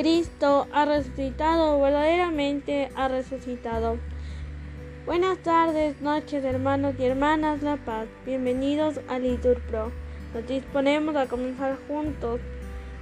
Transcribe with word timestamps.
Cristo 0.00 0.66
ha 0.72 0.86
resucitado, 0.86 1.78
verdaderamente 1.78 2.88
ha 2.94 3.08
resucitado. 3.08 3.98
Buenas 5.04 5.36
tardes, 5.40 6.00
noches, 6.00 6.42
hermanos 6.42 6.94
y 6.98 7.04
hermanas 7.04 7.62
La 7.62 7.76
Paz. 7.76 8.08
Bienvenidos 8.24 8.98
a 9.10 9.18
Litur 9.18 9.60
Pro. 9.68 9.92
Nos 10.32 10.46
disponemos 10.46 11.16
a 11.16 11.26
comenzar 11.26 11.76
juntos 11.86 12.40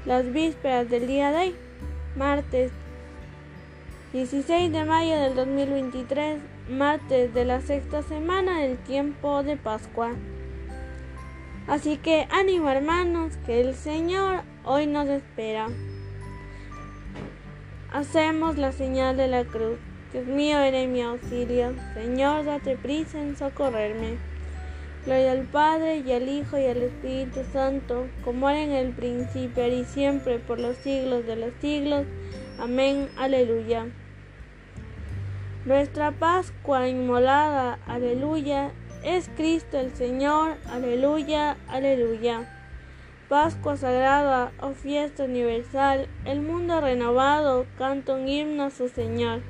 las 0.06 0.32
vísperas 0.32 0.90
del 0.90 1.06
día 1.06 1.30
de 1.30 1.36
hoy, 1.36 1.54
martes 2.16 2.72
16 4.12 4.72
de 4.72 4.84
mayo 4.84 5.20
del 5.20 5.36
2023, 5.36 6.40
martes 6.68 7.32
de 7.32 7.44
la 7.44 7.60
sexta 7.60 8.02
semana 8.02 8.62
del 8.62 8.76
tiempo 8.76 9.44
de 9.44 9.56
Pascua. 9.56 10.16
Así 11.68 11.96
que 11.96 12.26
ánimo 12.32 12.68
hermanos, 12.68 13.36
que 13.46 13.60
el 13.60 13.76
Señor 13.76 14.40
hoy 14.64 14.88
nos 14.88 15.06
espera. 15.06 15.68
Hacemos 17.98 18.56
la 18.56 18.70
señal 18.70 19.16
de 19.16 19.26
la 19.26 19.42
cruz. 19.42 19.76
Dios 20.12 20.24
mío, 20.24 20.60
eres 20.60 20.88
mi 20.88 21.02
auxilio. 21.02 21.74
Señor, 21.94 22.44
date 22.44 22.76
prisa 22.76 23.20
en 23.20 23.36
socorrerme. 23.36 24.18
Gloria 25.04 25.32
al 25.32 25.42
Padre 25.42 25.96
y 26.06 26.12
al 26.12 26.28
Hijo 26.28 26.56
y 26.58 26.66
al 26.66 26.80
Espíritu 26.80 27.40
Santo, 27.52 28.06
como 28.24 28.48
era 28.48 28.62
en 28.62 28.70
el 28.70 28.92
principio, 28.92 29.66
y 29.66 29.84
siempre, 29.84 30.38
por 30.38 30.60
los 30.60 30.76
siglos 30.76 31.26
de 31.26 31.34
los 31.34 31.52
siglos. 31.60 32.06
Amén. 32.60 33.08
Aleluya. 33.16 33.86
Nuestra 35.64 36.12
Pascua 36.12 36.86
inmolada, 36.86 37.80
aleluya, 37.84 38.70
es 39.02 39.28
Cristo 39.36 39.76
el 39.76 39.92
Señor, 39.96 40.54
aleluya, 40.70 41.56
aleluya. 41.66 42.57
Pascua 43.28 43.76
sagrada 43.76 44.52
o 44.58 44.70
fiesta 44.72 45.24
universal, 45.24 46.08
el 46.24 46.40
mundo 46.40 46.80
renovado 46.80 47.66
canta 47.76 48.14
un 48.14 48.26
himno 48.26 48.64
a 48.64 48.70
su 48.70 48.88
Señor. 48.88 49.42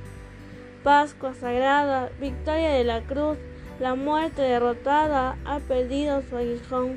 Pascua 0.82 1.32
sagrada, 1.34 2.10
victoria 2.18 2.70
de 2.70 2.82
la 2.82 3.02
cruz, 3.02 3.38
la 3.78 3.94
muerte 3.94 4.42
derrotada 4.42 5.36
ha 5.44 5.60
perdido 5.60 6.22
su 6.22 6.36
aguijón. 6.36 6.96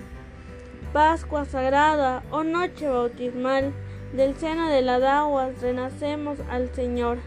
Pascua 0.91 1.45
sagrada, 1.45 2.23
oh 2.31 2.44
noche 2.44 2.89
bautismal, 2.89 3.73
del 4.13 4.36
seno 4.38 4.67
de 4.67 4.81
las 4.81 5.03
aguas 5.03 5.61
renacemos 5.61 6.39
al 6.50 6.73
Señor. 6.73 7.19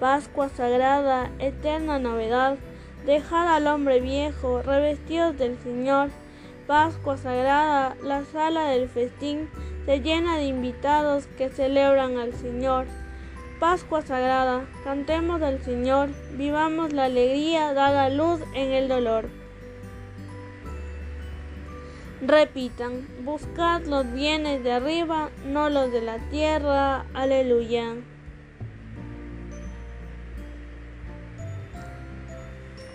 Pascua 0.00 0.48
sagrada, 0.48 1.30
eterna 1.40 1.98
novedad, 1.98 2.56
dejad 3.04 3.54
al 3.54 3.66
hombre 3.66 4.00
viejo, 4.00 4.62
revestidos 4.62 5.36
del 5.36 5.58
Señor. 5.58 6.08
Pascua 6.68 7.16
sagrada, 7.16 7.96
la 8.02 8.26
sala 8.26 8.64
del 8.64 8.90
festín 8.90 9.48
se 9.86 10.02
llena 10.02 10.36
de 10.36 10.44
invitados 10.44 11.26
que 11.38 11.48
celebran 11.48 12.18
al 12.18 12.34
Señor. 12.34 12.84
Pascua 13.58 14.02
Sagrada, 14.02 14.66
cantemos 14.84 15.40
al 15.40 15.62
Señor, 15.62 16.10
vivamos 16.36 16.92
la 16.92 17.06
alegría 17.06 17.72
dada 17.72 18.10
luz 18.10 18.42
en 18.54 18.72
el 18.72 18.86
dolor. 18.86 19.30
Repitan, 22.20 23.08
buscad 23.24 23.86
los 23.86 24.12
bienes 24.12 24.62
de 24.62 24.72
arriba, 24.72 25.30
no 25.46 25.70
los 25.70 25.90
de 25.90 26.02
la 26.02 26.18
tierra. 26.28 27.06
Aleluya. 27.14 27.94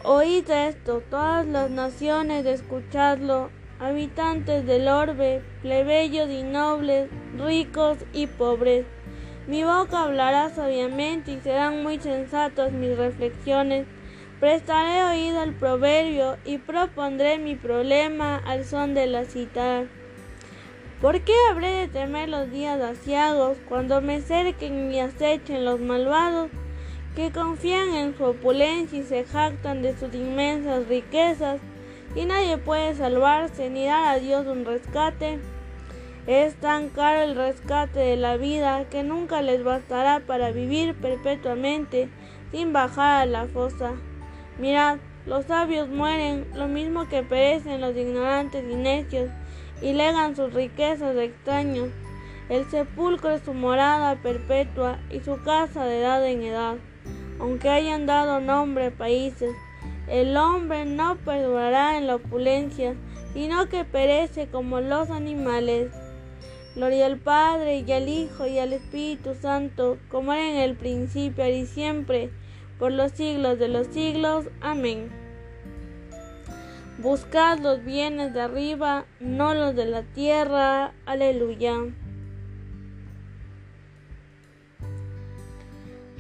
Oíd 0.03 0.47
esto, 0.47 1.01
todas 1.09 1.47
las 1.47 1.71
naciones, 1.71 2.45
escuchadlo, 2.45 3.49
habitantes 3.83 4.65
del 4.65 4.87
orbe, 4.87 5.41
plebeyos 5.61 6.29
y 6.29 6.43
nobles, 6.43 7.09
ricos 7.37 7.97
y 8.13 8.27
pobres. 8.27 8.85
Mi 9.45 9.65
boca 9.65 10.03
hablará 10.03 10.49
sabiamente 10.49 11.33
y 11.33 11.41
serán 11.41 11.83
muy 11.83 11.99
sensatas 11.99 12.71
mis 12.71 12.97
reflexiones. 12.97 13.85
Prestaré 14.39 15.03
oído 15.03 15.41
al 15.41 15.53
proverbio 15.53 16.37
y 16.45 16.59
propondré 16.59 17.39
mi 17.39 17.55
problema 17.55 18.37
al 18.45 18.63
son 18.63 18.93
de 18.93 19.05
la 19.07 19.25
cita. 19.25 19.83
¿Por 21.01 21.19
qué 21.21 21.33
habré 21.51 21.67
de 21.71 21.87
temer 21.89 22.29
los 22.29 22.49
días 22.51 22.79
asiagos 22.79 23.57
cuando 23.67 23.99
me 23.99 24.21
cerquen 24.21 24.93
y 24.93 25.01
acechen 25.01 25.65
los 25.65 25.81
malvados 25.81 26.49
que 27.17 27.31
confían 27.31 27.93
en 27.93 28.17
su 28.17 28.23
opulencia 28.23 28.97
y 28.97 29.03
se 29.03 29.25
jactan 29.25 29.81
de 29.81 29.97
sus 29.97 30.13
inmensas 30.15 30.87
riquezas 30.87 31.59
y 32.15 32.25
nadie 32.25 32.57
puede 32.57 32.95
salvarse 32.95 33.69
ni 33.69 33.85
dar 33.85 34.15
a 34.15 34.19
Dios 34.19 34.45
un 34.47 34.65
rescate? 34.65 35.39
Es 36.25 36.55
tan 36.55 36.89
caro 36.89 37.21
el 37.21 37.35
rescate 37.35 37.99
de 37.99 38.15
la 38.15 38.37
vida 38.37 38.85
que 38.89 39.03
nunca 39.03 39.41
les 39.41 39.63
bastará 39.63 40.21
para 40.21 40.51
vivir 40.51 40.95
perpetuamente 40.95 42.09
sin 42.51 42.71
bajar 42.71 43.23
a 43.23 43.25
la 43.25 43.45
fosa. 43.47 43.93
Mirad, 44.57 44.99
los 45.25 45.45
sabios 45.45 45.89
mueren, 45.89 46.45
lo 46.53 46.67
mismo 46.67 47.09
que 47.09 47.23
perecen 47.23 47.81
los 47.81 47.95
ignorantes 47.95 48.63
y 48.69 48.75
necios, 48.75 49.29
y 49.81 49.93
legan 49.93 50.35
sus 50.35 50.53
riquezas 50.53 51.15
a 51.15 51.23
extraños. 51.23 51.89
El 52.47 52.69
sepulcro 52.69 53.31
es 53.31 53.43
su 53.43 53.53
morada 53.53 54.15
perpetua 54.21 54.99
y 55.09 55.19
su 55.21 55.41
casa 55.43 55.85
de 55.85 55.99
edad 55.99 56.25
en 56.25 56.43
edad. 56.43 56.75
Aunque 57.39 57.69
hayan 57.69 58.05
dado 58.05 58.39
nombre 58.39 58.87
a 58.87 58.91
países, 58.91 59.51
el 60.07 60.35
hombre 60.37 60.85
no 60.85 61.17
perdurará 61.17 61.97
en 61.97 62.07
la 62.07 62.15
opulencia, 62.15 62.95
sino 63.33 63.69
que 63.69 63.85
perece 63.85 64.47
como 64.47 64.79
los 64.81 65.09
animales. 65.09 65.91
Gloria 66.75 67.05
al 67.05 67.17
Padre 67.17 67.83
y 67.87 67.91
al 67.91 68.09
Hijo 68.09 68.47
y 68.47 68.57
al 68.59 68.73
Espíritu 68.73 69.35
Santo, 69.35 69.97
como 70.09 70.33
era 70.33 70.49
en 70.49 70.57
el 70.57 70.75
principio 70.75 71.47
y 71.47 71.65
siempre, 71.65 72.31
por 72.79 72.91
los 72.91 73.11
siglos 73.11 73.59
de 73.59 73.67
los 73.67 73.87
siglos. 73.87 74.45
Amén. 74.59 75.11
Buscad 76.99 77.59
los 77.59 77.83
bienes 77.83 78.33
de 78.33 78.41
arriba, 78.41 79.05
no 79.19 79.53
los 79.53 79.75
de 79.75 79.85
la 79.85 80.03
tierra. 80.03 80.93
Aleluya. 81.05 81.75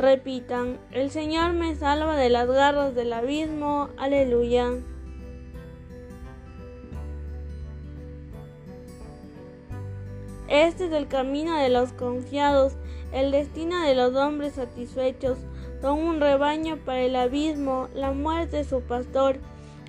Repitan, 0.03 0.79
el 0.91 1.11
Señor 1.11 1.53
me 1.53 1.75
salva 1.75 2.17
de 2.17 2.29
las 2.29 2.45
garras 2.45 2.93
del 2.93 3.13
abismo. 3.13 3.87
Aleluya. 3.95 4.69
Este 10.49 10.87
es 10.87 10.91
el 10.91 11.07
camino 11.07 11.57
de 11.57 11.69
los 11.69 11.93
confiados, 11.93 12.73
el 13.13 13.31
destino 13.31 13.81
de 13.81 13.95
los 13.95 14.13
hombres 14.15 14.55
satisfechos. 14.55 15.37
Son 15.79 15.99
un 15.99 16.19
rebaño 16.19 16.75
para 16.83 16.99
el 16.99 17.15
abismo, 17.15 17.87
la 17.95 18.11
muerte 18.11 18.59
es 18.59 18.67
su 18.67 18.81
pastor, 18.81 19.37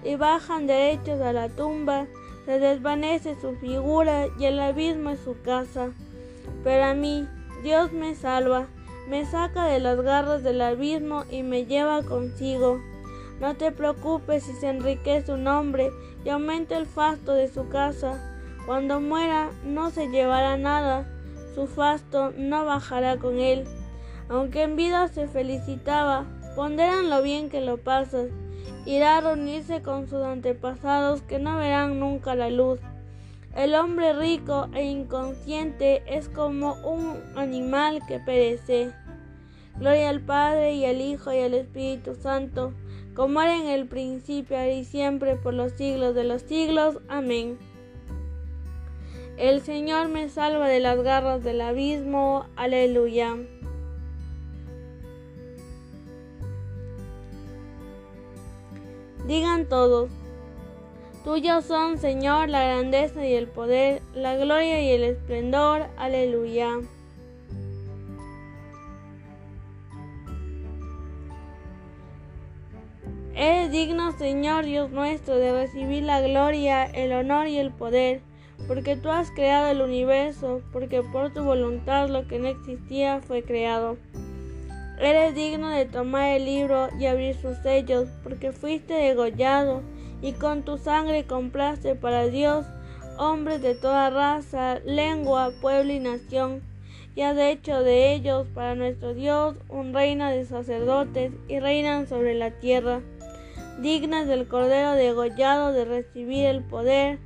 y 0.05 0.15
bajan 0.15 0.69
derechos 0.69 1.21
a 1.23 1.33
la 1.33 1.49
tumba, 1.49 2.07
se 2.45 2.61
desvanece 2.61 3.35
su 3.41 3.57
figura 3.57 4.29
y 4.39 4.45
el 4.45 4.61
abismo 4.61 5.11
es 5.11 5.19
su 5.19 5.43
casa. 5.43 5.89
Pero 6.63 6.85
a 6.85 6.95
mí, 6.95 7.27
Dios 7.65 7.91
me 7.93 8.15
salva, 8.15 8.69
me 9.09 9.25
saca 9.27 9.67
de 9.67 9.81
las 9.81 10.01
garras 10.01 10.43
del 10.43 10.61
abismo 10.61 11.25
y 11.31 11.43
me 11.43 11.67
lleva 11.67 12.03
consigo. 12.03 12.81
No 13.41 13.55
te 13.57 13.73
preocupes 13.73 14.45
si 14.45 14.53
se 14.53 14.69
enriquece 14.69 15.33
un 15.33 15.47
hombre 15.49 15.91
y 16.25 16.31
aumenta 16.31 16.77
el 16.77 16.87
fasto 16.87 17.33
de 17.33 17.49
su 17.49 17.69
casa 17.69 18.31
cuando 18.67 18.99
muera 18.99 19.51
no 19.63 19.91
se 19.91 20.09
llevará 20.09 20.57
nada, 20.57 21.05
su 21.55 21.67
fasto 21.67 22.33
no 22.37 22.65
bajará 22.65 23.19
con 23.19 23.39
él. 23.39 23.65
Aunque 24.31 24.63
en 24.63 24.77
vida 24.77 25.09
se 25.09 25.29
felicitaba, 25.29 26.25
ponderan 26.57 27.11
lo 27.11 27.23
bien 27.23 27.51
que 27.51 27.61
lo 27.61 27.77
pasas. 27.77 28.29
Irá 28.87 29.19
a 29.19 29.21
reunirse 29.21 29.83
con 29.83 30.09
sus 30.09 30.23
antepasados 30.23 31.21
que 31.21 31.39
no 31.39 31.59
verán 31.59 32.01
nunca 32.01 32.35
la 32.35 32.49
luz. 32.49 32.81
El 33.57 33.77
hombre 33.77 34.13
rico 34.15 34.69
e 34.75 34.83
inconsciente 34.83 36.03
es 36.07 36.29
como 36.29 36.75
un 36.83 37.21
animal 37.37 38.01
que 38.09 38.19
perece. 38.19 38.91
Gloria 39.79 40.11
al 40.11 40.21
Padre 40.21 40.75
y 40.75 40.85
al 40.85 41.01
Hijo 41.01 41.33
y 41.33 41.39
al 41.39 41.55
Espíritu 41.55 42.17
Santo, 42.17 42.73
como 43.15 43.41
era 43.41 43.57
en 43.57 43.69
el 43.69 43.87
principio, 43.87 44.69
y 44.69 44.85
siempre, 44.85 45.37
por 45.37 45.55
los 45.55 45.73
siglos 45.73 46.17
de 46.17 46.25
los 46.25 46.43
siglos. 46.43 46.99
Amén. 47.09 47.57
El 49.37 49.61
Señor 49.61 50.09
me 50.09 50.29
salva 50.29 50.69
de 50.69 50.81
las 50.81 51.01
garras 51.03 51.45
del 51.45 51.61
abismo. 51.61 52.47
Aleluya. 52.57 53.37
Digan 59.27 59.69
todos, 59.69 60.11
tuyos 61.25 61.65
son, 61.65 61.99
Señor, 61.99 62.49
la 62.49 62.63
grandeza 62.65 63.27
y 63.27 63.35
el 63.35 63.49
poder, 63.49 64.03
la 64.15 64.37
gloria 64.37 64.81
y 64.81 64.91
el 64.91 65.03
esplendor. 65.03 65.87
Aleluya. 65.97 66.81
Eres 73.35 73.73
digno, 73.73 74.13
Señor 74.13 74.65
Dios 74.65 74.91
nuestro, 74.93 75.37
de 75.37 75.53
recibir 75.53 76.05
la 76.05 76.21
gloria, 76.21 76.85
el 76.85 77.13
honor 77.13 77.49
y 77.49 77.59
el 77.59 77.73
poder 77.73 78.21
porque 78.67 78.97
tú 78.97 79.11
has 79.11 79.31
creado 79.31 79.69
el 79.69 79.83
universo, 79.83 80.63
porque 80.73 81.03
por 81.03 81.33
tu 81.33 81.43
voluntad 81.43 82.09
lo 82.09 82.27
que 82.27 82.39
no 82.39 82.49
existía 82.49 83.21
fue 83.21 83.43
creado. 83.43 83.97
Eres 84.99 85.35
digno 85.35 85.71
de 85.71 85.87
tomar 85.87 86.31
el 86.31 86.45
libro 86.45 86.89
y 86.99 87.07
abrir 87.07 87.35
sus 87.35 87.59
sellos, 87.59 88.09
porque 88.23 88.53
fuiste 88.53 88.95
degollado, 88.95 89.83
y 90.25 90.33
con 90.33 90.63
tu 90.63 90.79
sangre 90.79 91.25
compraste 91.25 91.97
para 91.97 92.25
Dios 92.29 92.65
hombres 93.19 93.61
de 93.61 93.75
toda 93.75 94.09
raza, 94.09 94.79
lengua, 94.81 95.53
pueblo 95.61 95.93
y 95.93 96.01
nación, 96.01 96.63
y 97.15 97.21
has 97.21 97.37
hecho 97.37 97.83
de 97.83 98.15
ellos 98.15 98.47
para 98.55 98.75
nuestro 98.75 99.13
Dios 99.13 99.55
un 99.69 99.93
reino 99.93 100.31
de 100.31 100.47
sacerdotes, 100.47 101.31
y 101.47 101.61
reinan 101.61 102.09
sobre 102.09 102.33
la 102.35 102.53
tierra, 102.53 103.03
dignas 103.83 104.27
del 104.27 104.49
Cordero 104.49 104.93
degollado 104.93 105.73
de 105.73 105.85
recibir 105.85 106.47
el 106.47 106.63
poder, 106.63 107.19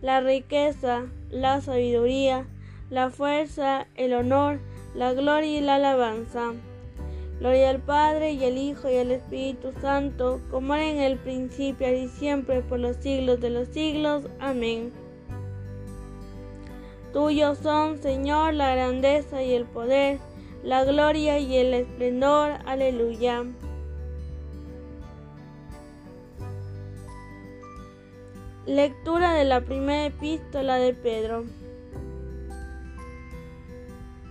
la 0.00 0.20
riqueza, 0.20 1.06
la 1.30 1.60
sabiduría, 1.60 2.46
la 2.88 3.10
fuerza, 3.10 3.88
el 3.96 4.14
honor, 4.14 4.60
la 4.94 5.12
gloria 5.12 5.58
y 5.58 5.60
la 5.60 5.74
alabanza. 5.74 6.52
Gloria 7.40 7.70
al 7.70 7.80
Padre 7.80 8.32
y 8.32 8.44
al 8.44 8.56
Hijo 8.56 8.88
y 8.88 8.96
al 8.96 9.10
Espíritu 9.10 9.72
Santo, 9.80 10.40
como 10.50 10.74
era 10.74 10.86
en 10.86 10.98
el 10.98 11.18
principio 11.18 11.94
y 11.94 12.08
siempre 12.08 12.62
por 12.62 12.78
los 12.78 12.96
siglos 12.96 13.40
de 13.40 13.50
los 13.50 13.68
siglos. 13.68 14.28
Amén. 14.38 14.92
Tuyo 17.12 17.54
son, 17.54 17.98
Señor, 17.98 18.54
la 18.54 18.74
grandeza 18.74 19.42
y 19.42 19.52
el 19.52 19.66
poder, 19.66 20.18
la 20.62 20.84
gloria 20.84 21.38
y 21.38 21.56
el 21.56 21.74
esplendor. 21.74 22.52
Aleluya. 22.66 23.44
Lectura 28.66 29.34
de 29.34 29.44
la 29.44 29.60
primera 29.60 30.06
epístola 30.06 30.76
de 30.76 30.94
Pedro. 30.94 31.44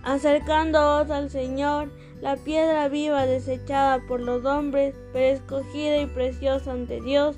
Acercándoos 0.02 1.08
al 1.10 1.30
Señor, 1.30 1.90
la 2.20 2.36
piedra 2.36 2.88
viva 2.88 3.26
desechada 3.26 4.00
por 4.06 4.20
los 4.20 4.44
hombres, 4.44 4.94
pero 5.12 5.36
escogida 5.36 5.98
y 5.98 6.06
preciosa 6.06 6.72
ante 6.72 7.00
Dios, 7.00 7.36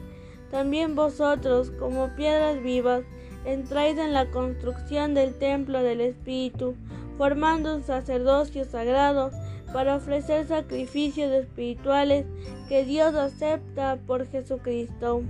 también 0.51 0.95
vosotros, 0.95 1.71
como 1.79 2.15
piedras 2.15 2.63
vivas, 2.63 3.03
entráis 3.45 3.99
en 3.99 4.13
la 4.13 4.31
construcción 4.31 5.15
del 5.15 5.35
templo 5.35 5.83
del 5.83 6.01
Espíritu, 6.01 6.75
formando 7.19 7.75
un 7.75 7.83
sacerdocio 7.83 8.65
sagrado 8.65 9.31
para 9.73 9.97
ofrecer 9.97 10.47
sacrificios 10.47 11.33
espirituales 11.33 12.27
que 12.69 12.85
Dios 12.85 13.15
acepta 13.15 13.99
por 14.07 14.27
Jesucristo. 14.27 15.23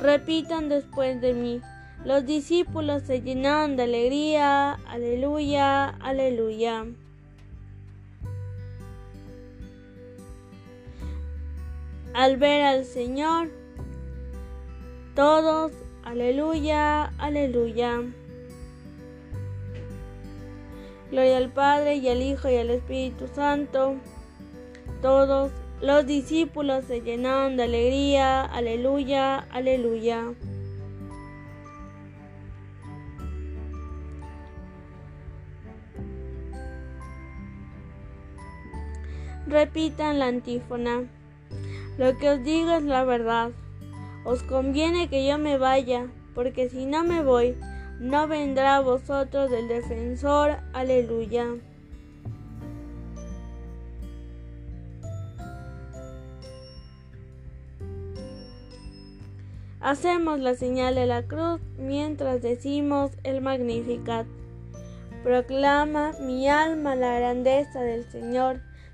Repitan 0.00 0.68
después 0.68 1.20
de 1.20 1.34
mí. 1.34 1.60
Los 2.04 2.24
discípulos 2.24 3.02
se 3.02 3.20
llenaron 3.20 3.76
de 3.76 3.82
alegría. 3.82 4.74
Aleluya, 4.86 5.88
aleluya. 5.88 6.86
Al 12.14 12.36
ver 12.36 12.62
al 12.62 12.84
Señor, 12.84 13.48
todos, 15.14 15.72
aleluya, 16.04 17.12
aleluya. 17.18 18.02
Gloria 21.10 21.36
al 21.36 21.50
Padre 21.50 21.96
y 21.96 22.08
al 22.08 22.22
Hijo 22.22 22.48
y 22.50 22.56
al 22.56 22.70
Espíritu 22.70 23.28
Santo, 23.34 23.96
todos, 25.00 25.52
los 25.80 26.06
discípulos 26.06 26.84
se 26.86 27.00
llenaron 27.00 27.56
de 27.56 27.64
alegría, 27.64 28.42
aleluya, 28.44 29.38
aleluya. 29.50 30.34
Repitan 39.58 40.20
la 40.20 40.28
antífona. 40.28 41.08
Lo 41.98 42.16
que 42.16 42.30
os 42.30 42.44
digo 42.44 42.70
es 42.70 42.84
la 42.84 43.02
verdad. 43.02 43.50
Os 44.24 44.44
conviene 44.44 45.08
que 45.08 45.26
yo 45.26 45.36
me 45.36 45.58
vaya, 45.58 46.06
porque 46.32 46.68
si 46.68 46.86
no 46.86 47.02
me 47.02 47.24
voy, 47.24 47.56
no 47.98 48.28
vendrá 48.28 48.76
a 48.76 48.80
vosotros 48.82 49.50
el 49.50 49.66
defensor. 49.66 50.58
Aleluya. 50.72 51.56
Hacemos 59.80 60.38
la 60.38 60.54
señal 60.54 60.94
de 60.94 61.06
la 61.06 61.24
cruz 61.24 61.60
mientras 61.76 62.42
decimos 62.42 63.10
el 63.24 63.40
Magnificat. 63.40 64.24
Proclama 65.24 66.12
mi 66.20 66.48
alma 66.48 66.94
la 66.94 67.18
grandeza 67.18 67.80
del 67.80 68.04
Señor. 68.04 68.67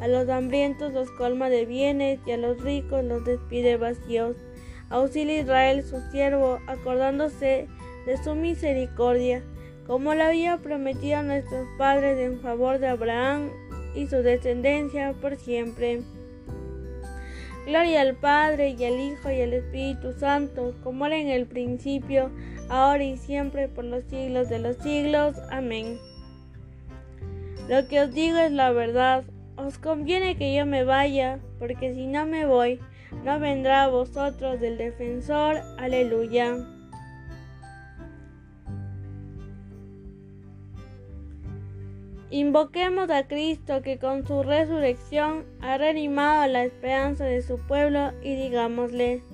A 0.00 0.08
los 0.08 0.28
hambrientos 0.28 0.92
los 0.92 1.10
colma 1.10 1.50
de 1.50 1.66
bienes 1.66 2.20
y 2.26 2.32
a 2.32 2.36
los 2.36 2.62
ricos 2.62 3.04
los 3.04 3.24
despide 3.24 3.76
vacíos. 3.76 4.36
Auxilia 4.88 5.40
Israel 5.40 5.84
su 5.84 6.00
siervo, 6.10 6.58
acordándose 6.66 7.68
de 8.06 8.16
su 8.16 8.34
misericordia, 8.34 9.42
como 9.86 10.14
lo 10.14 10.24
había 10.24 10.56
prometido 10.58 11.18
a 11.18 11.22
nuestros 11.22 11.68
padres 11.78 12.18
en 12.18 12.40
favor 12.40 12.78
de 12.78 12.88
Abraham 12.88 13.50
y 13.94 14.06
su 14.06 14.16
descendencia 14.16 15.14
por 15.20 15.36
siempre. 15.36 16.00
Gloria 17.66 18.00
al 18.00 18.16
Padre 18.16 18.70
y 18.70 18.84
al 18.84 18.98
Hijo 18.98 19.30
y 19.30 19.42
al 19.42 19.52
Espíritu 19.52 20.12
Santo, 20.18 20.74
como 20.82 21.06
era 21.06 21.18
en 21.18 21.28
el 21.28 21.46
principio, 21.46 22.30
ahora 22.68 23.04
y 23.04 23.16
siempre, 23.16 23.68
por 23.68 23.84
los 23.84 24.04
siglos 24.04 24.48
de 24.48 24.58
los 24.58 24.76
siglos. 24.78 25.36
Amén. 25.50 25.98
Lo 27.68 27.86
que 27.86 28.00
os 28.00 28.12
digo 28.12 28.38
es 28.38 28.50
la 28.50 28.72
verdad. 28.72 29.24
Os 29.56 29.78
conviene 29.78 30.36
que 30.36 30.54
yo 30.54 30.66
me 30.66 30.84
vaya, 30.84 31.38
porque 31.58 31.94
si 31.94 32.06
no 32.06 32.26
me 32.26 32.46
voy, 32.46 32.80
no 33.24 33.38
vendrá 33.38 33.84
a 33.84 33.88
vosotros 33.88 34.62
el 34.62 34.78
defensor. 34.78 35.60
Aleluya. 35.78 36.56
Invoquemos 42.32 43.10
a 43.10 43.26
Cristo 43.26 43.82
que 43.82 43.98
con 43.98 44.24
su 44.24 44.44
resurrección 44.44 45.44
ha 45.60 45.76
reanimado 45.78 46.46
la 46.46 46.62
esperanza 46.62 47.24
de 47.24 47.42
su 47.42 47.58
pueblo 47.58 48.12
y 48.22 48.36
digámosle, 48.36 49.24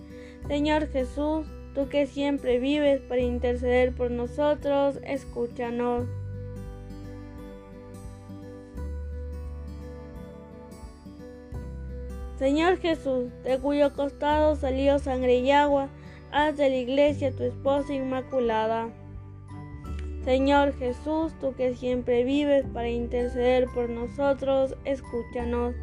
Señor 0.49 0.89
Jesús, 0.89 1.47
tú 1.75 1.91
que 1.91 2.07
siempre 2.07 2.59
vives 2.59 3.03
para 3.03 3.21
interceder 3.21 3.95
por 3.95 4.11
nosotros, 4.11 4.99
escúchanos. 5.05 6.07
Señor 12.39 12.77
Jesús, 12.79 13.33
de 13.45 13.59
cuyo 13.59 13.95
costado 13.95 14.57
salió 14.57 14.99
sangre 14.99 15.39
y 15.39 15.51
agua, 15.51 15.89
haz 16.31 16.57
de 16.57 16.69
la 16.69 16.77
iglesia 16.77 17.35
tu 17.35 17.45
esposa 17.45 17.95
inmaculada. 17.95 18.91
Señor 20.25 20.75
Jesús, 20.75 21.33
tú 21.41 21.55
que 21.55 21.75
siempre 21.75 22.25
vives 22.25 22.67
para 22.75 22.91
interceder 22.91 23.69
por 23.75 23.89
nosotros, 23.89 24.77
escúchanos. 24.85 25.75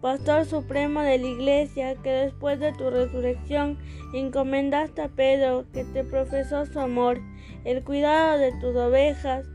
Pastor 0.00 0.44
Supremo 0.44 1.00
de 1.00 1.18
la 1.18 1.26
Iglesia, 1.26 1.96
que 1.96 2.10
después 2.10 2.60
de 2.60 2.72
tu 2.72 2.88
resurrección 2.88 3.78
encomendaste 4.14 5.02
a 5.02 5.08
Pedro, 5.08 5.64
que 5.72 5.84
te 5.84 6.04
profesó 6.04 6.66
su 6.66 6.78
amor, 6.78 7.20
el 7.64 7.82
cuidado 7.82 8.38
de 8.38 8.52
tus 8.60 8.76
ovejas, 8.76 9.46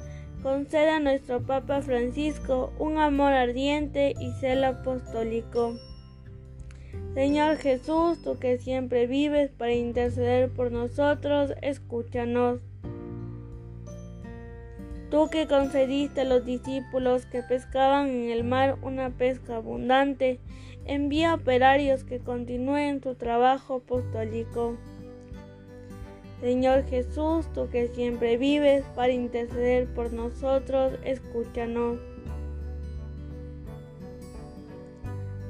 concede 0.43 0.89
a 0.89 0.99
nuestro 0.99 1.41
Papa 1.41 1.81
Francisco 1.81 2.73
un 2.77 2.97
amor 2.97 3.31
ardiente 3.31 4.13
y 4.19 4.31
celo 4.33 4.67
apostólico. 4.67 5.73
Señor 7.13 7.57
Jesús, 7.57 8.21
tú 8.21 8.37
que 8.37 8.57
siempre 8.57 9.07
vives 9.07 9.51
para 9.51 9.73
interceder 9.73 10.49
por 10.49 10.71
nosotros, 10.71 11.53
escúchanos. 11.61 12.59
Tú 15.09 15.29
que 15.29 15.47
concediste 15.47 16.21
a 16.21 16.25
los 16.25 16.43
discípulos 16.43 17.25
que 17.25 17.41
pescaban 17.43 18.09
en 18.09 18.29
el 18.31 18.43
mar 18.43 18.77
una 18.81 19.11
pesca 19.11 19.57
abundante, 19.57 20.39
envía 20.85 21.35
operarios 21.35 22.03
que 22.03 22.19
continúen 22.19 23.01
su 23.01 23.15
trabajo 23.15 23.75
apostólico. 23.75 24.75
Señor 26.43 26.83
Jesús, 26.89 27.47
tú 27.53 27.69
que 27.69 27.87
siempre 27.87 28.35
vives 28.35 28.83
para 28.95 29.13
interceder 29.13 29.87
por 29.87 30.11
nosotros, 30.11 30.91
escúchanos. 31.05 31.99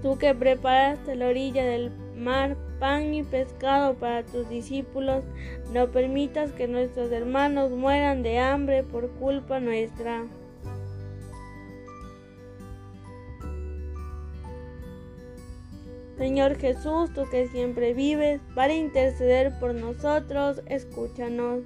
Tú 0.04 0.20
que 0.20 0.36
preparaste 0.36 1.16
la 1.16 1.30
orilla 1.30 1.66
del 1.66 1.92
mar 2.16 2.56
pan 2.80 3.12
y 3.12 3.24
pescado 3.24 3.96
para 3.96 4.22
tus 4.22 4.48
discípulos, 4.50 5.24
no 5.74 5.90
permitas 5.90 6.52
que 6.52 6.68
nuestros 6.68 7.12
hermanos 7.12 7.72
mueran 7.72 8.22
de 8.22 8.38
hambre 8.38 8.84
por 8.84 9.10
culpa 9.14 9.60
nuestra. 9.60 10.26
Señor 16.18 16.58
Jesús, 16.58 17.12
tú 17.14 17.24
que 17.30 17.48
siempre 17.48 17.94
vives 17.94 18.40
para 18.54 18.74
interceder 18.74 19.52
por 19.60 19.74
nosotros, 19.74 20.62
escúchanos. 20.68 21.64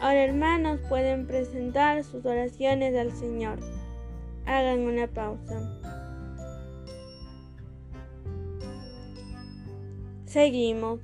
Ahora 0.00 0.24
hermanos 0.24 0.80
pueden 0.88 1.26
presentar 1.26 2.04
sus 2.04 2.24
oraciones 2.26 2.94
al 2.94 3.12
Señor. 3.12 3.58
Hagan 4.44 4.80
una 4.80 5.08
pausa. 5.08 5.80
Seguimos. 10.26 11.00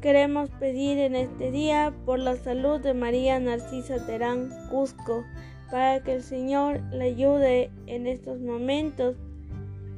Queremos 0.00 0.48
pedir 0.60 0.96
en 0.98 1.16
este 1.16 1.50
día 1.50 1.92
por 2.06 2.20
la 2.20 2.36
salud 2.36 2.80
de 2.80 2.94
María 2.94 3.40
Narcisa 3.40 4.06
Terán 4.06 4.48
Cusco, 4.70 5.24
para 5.72 6.04
que 6.04 6.14
el 6.14 6.22
Señor 6.22 6.80
le 6.92 7.06
ayude 7.06 7.72
en 7.86 8.06
estos 8.06 8.38
momentos 8.38 9.16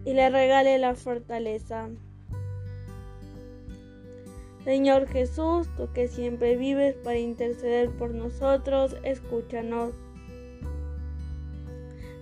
y 0.06 0.14
le 0.14 0.30
regale 0.30 0.78
la 0.78 0.94
fortaleza. 0.94 1.90
Señor 4.64 5.06
Jesús, 5.06 5.68
tú 5.76 5.92
que 5.92 6.08
siempre 6.08 6.56
vives 6.56 6.94
para 6.96 7.18
interceder 7.18 7.90
por 7.90 8.14
nosotros, 8.14 8.96
escúchanos. 9.02 9.92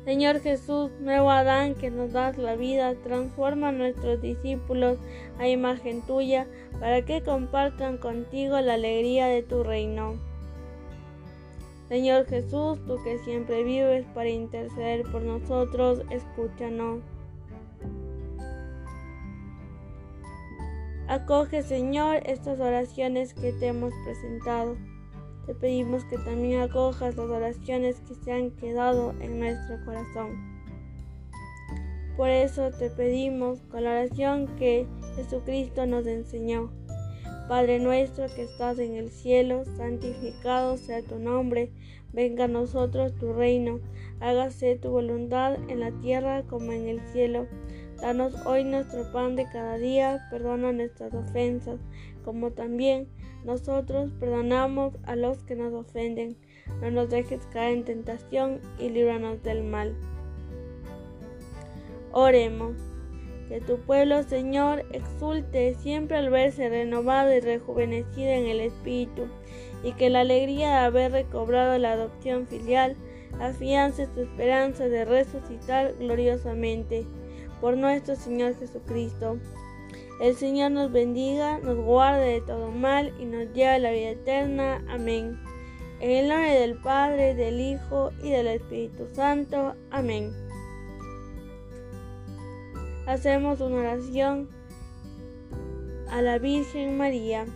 Señor 0.08 0.40
Jesús, 0.40 0.90
nuevo 1.00 1.30
Adán 1.30 1.74
que 1.74 1.90
nos 1.90 2.14
das 2.14 2.38
la 2.38 2.56
vida, 2.56 2.94
transforma 2.94 3.68
a 3.68 3.72
nuestros 3.72 4.22
discípulos 4.22 4.96
a 5.38 5.46
imagen 5.48 6.00
tuya 6.00 6.46
para 6.80 7.04
que 7.04 7.22
compartan 7.22 7.98
contigo 7.98 8.58
la 8.58 8.72
alegría 8.72 9.26
de 9.26 9.42
tu 9.42 9.62
reino. 9.62 10.14
Señor 11.90 12.24
Jesús, 12.24 12.78
tú 12.86 12.96
que 13.04 13.18
siempre 13.18 13.62
vives 13.64 14.06
para 14.14 14.30
interceder 14.30 15.02
por 15.12 15.20
nosotros, 15.20 16.00
escúchanos. 16.08 17.00
Acoge, 21.06 21.62
Señor, 21.62 22.22
estas 22.24 22.60
oraciones 22.60 23.34
que 23.34 23.52
te 23.52 23.66
hemos 23.66 23.92
presentado. 24.06 24.78
Te 25.48 25.54
pedimos 25.54 26.04
que 26.04 26.18
también 26.18 26.60
acojas 26.60 27.16
las 27.16 27.30
oraciones 27.30 27.96
que 28.06 28.14
se 28.14 28.32
han 28.32 28.50
quedado 28.50 29.14
en 29.18 29.40
nuestro 29.40 29.82
corazón. 29.86 30.36
Por 32.18 32.28
eso 32.28 32.70
te 32.70 32.90
pedimos 32.90 33.62
con 33.70 33.84
la 33.84 33.92
oración 33.92 34.46
que 34.58 34.86
Jesucristo 35.16 35.86
nos 35.86 36.06
enseñó. 36.06 36.70
Padre 37.48 37.78
nuestro 37.78 38.26
que 38.36 38.42
estás 38.42 38.78
en 38.78 38.94
el 38.96 39.08
cielo, 39.08 39.64
santificado 39.78 40.76
sea 40.76 41.00
tu 41.00 41.18
nombre, 41.18 41.72
venga 42.12 42.44
a 42.44 42.48
nosotros 42.48 43.14
tu 43.14 43.32
reino, 43.32 43.80
hágase 44.20 44.76
tu 44.76 44.90
voluntad 44.90 45.56
en 45.70 45.80
la 45.80 45.92
tierra 45.92 46.42
como 46.42 46.72
en 46.72 46.88
el 46.88 47.00
cielo. 47.10 47.46
Danos 48.02 48.34
hoy 48.44 48.64
nuestro 48.64 49.10
pan 49.12 49.34
de 49.34 49.44
cada 49.44 49.78
día, 49.78 50.28
perdona 50.30 50.72
nuestras 50.72 51.14
ofensas, 51.14 51.80
como 52.22 52.50
también 52.50 53.08
nosotros 53.44 54.10
perdonamos 54.18 54.94
a 55.04 55.16
los 55.16 55.38
que 55.44 55.54
nos 55.54 55.72
ofenden. 55.72 56.36
No 56.80 56.90
nos 56.90 57.10
dejes 57.10 57.40
caer 57.52 57.78
en 57.78 57.84
tentación 57.84 58.60
y 58.78 58.90
líbranos 58.90 59.42
del 59.42 59.62
mal. 59.64 59.94
Oremos. 62.12 62.76
Que 63.48 63.62
tu 63.62 63.78
pueblo, 63.78 64.22
Señor, 64.24 64.84
exulte 64.92 65.74
siempre 65.74 66.18
al 66.18 66.28
verse 66.28 66.68
renovado 66.68 67.34
y 67.34 67.40
rejuvenecido 67.40 68.28
en 68.28 68.46
el 68.46 68.60
Espíritu, 68.60 69.26
y 69.82 69.92
que 69.92 70.10
la 70.10 70.20
alegría 70.20 70.68
de 70.68 70.76
haber 70.76 71.12
recobrado 71.12 71.78
la 71.78 71.92
adopción 71.92 72.46
filial 72.46 72.94
afiance 73.40 74.06
su 74.12 74.20
esperanza 74.20 74.88
de 74.88 75.06
resucitar 75.06 75.94
gloriosamente 75.98 77.06
por 77.60 77.76
nuestro 77.76 78.16
Señor 78.16 78.54
Jesucristo. 78.58 79.38
El 80.20 80.34
Señor 80.34 80.72
nos 80.72 80.90
bendiga, 80.90 81.58
nos 81.60 81.76
guarde 81.76 82.32
de 82.32 82.40
todo 82.40 82.72
mal 82.72 83.14
y 83.20 83.24
nos 83.24 83.52
lleve 83.52 83.68
a 83.68 83.78
la 83.78 83.92
vida 83.92 84.10
eterna. 84.10 84.84
Amén. 84.88 85.38
En 86.00 86.10
el 86.10 86.28
nombre 86.28 86.58
del 86.58 86.76
Padre, 86.76 87.34
del 87.34 87.60
Hijo 87.60 88.10
y 88.22 88.30
del 88.30 88.48
Espíritu 88.48 89.06
Santo. 89.14 89.74
Amén. 89.90 90.32
Hacemos 93.06 93.60
una 93.60 93.76
oración 93.76 94.48
a 96.10 96.20
la 96.20 96.38
Virgen 96.38 96.98
María. 96.98 97.46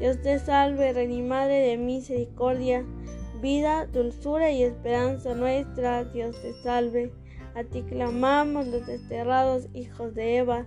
Dios 0.00 0.20
te 0.20 0.38
salve, 0.38 0.92
Reina 0.92 1.14
y 1.14 1.22
Madre 1.22 1.60
de 1.60 1.76
misericordia, 1.78 2.84
vida, 3.40 3.86
dulzura 3.86 4.50
y 4.50 4.62
esperanza 4.64 5.34
nuestra. 5.34 6.04
Dios 6.04 6.40
te 6.42 6.52
salve. 6.62 7.10
A 7.54 7.64
ti 7.64 7.82
clamamos 7.82 8.66
los 8.66 8.86
desterrados 8.86 9.68
hijos 9.72 10.14
de 10.14 10.38
Eva, 10.38 10.66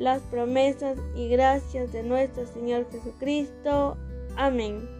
las 0.00 0.22
promesas 0.22 0.98
y 1.14 1.28
gracias 1.28 1.92
de 1.92 2.02
nuestro 2.02 2.46
Señor 2.46 2.90
Jesucristo. 2.90 3.98
Amén. 4.34 4.99